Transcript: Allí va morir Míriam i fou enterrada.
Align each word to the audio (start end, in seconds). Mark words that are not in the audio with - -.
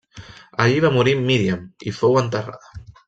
Allí 0.63 0.79
va 0.85 0.91
morir 0.95 1.13
Míriam 1.27 1.63
i 1.93 1.97
fou 1.99 2.21
enterrada. 2.23 2.73